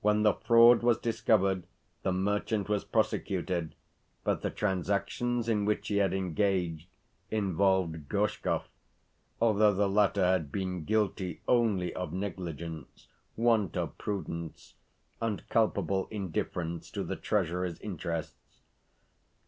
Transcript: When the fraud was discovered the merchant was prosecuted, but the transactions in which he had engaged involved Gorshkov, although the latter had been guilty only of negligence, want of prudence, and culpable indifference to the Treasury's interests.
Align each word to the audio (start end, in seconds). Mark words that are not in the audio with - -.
When 0.00 0.24
the 0.24 0.34
fraud 0.34 0.82
was 0.82 0.98
discovered 0.98 1.62
the 2.02 2.10
merchant 2.10 2.68
was 2.68 2.82
prosecuted, 2.84 3.76
but 4.24 4.42
the 4.42 4.50
transactions 4.50 5.48
in 5.48 5.64
which 5.64 5.86
he 5.86 5.98
had 5.98 6.12
engaged 6.12 6.88
involved 7.30 8.08
Gorshkov, 8.08 8.64
although 9.40 9.72
the 9.72 9.88
latter 9.88 10.24
had 10.24 10.50
been 10.50 10.82
guilty 10.82 11.40
only 11.46 11.94
of 11.94 12.12
negligence, 12.12 13.06
want 13.36 13.76
of 13.76 13.96
prudence, 13.96 14.74
and 15.20 15.48
culpable 15.48 16.08
indifference 16.10 16.90
to 16.90 17.04
the 17.04 17.14
Treasury's 17.14 17.78
interests. 17.78 18.62